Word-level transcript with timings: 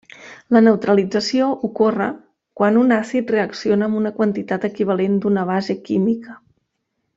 La 0.55 0.61
neutralització 0.67 1.49
ocorre 1.67 2.07
quan 2.61 2.79
un 2.85 2.95
àcid 2.97 3.35
reacciona 3.35 3.91
amb 3.91 4.01
una 4.01 4.13
quantitat 4.19 4.67
equivalent 4.73 5.21
d'una 5.27 5.45
base 5.55 5.81
química. 5.91 6.39